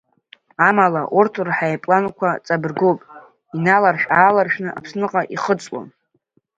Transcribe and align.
Амала, 0.67 1.03
урҭ 1.17 1.33
рҳаирпланқәа, 1.47 2.29
ҵабыргуп, 2.45 2.99
иналаршә-ааларшәны 3.55 4.69
Аԥсныҟа 4.77 5.21
ихыҵлон. 5.35 5.87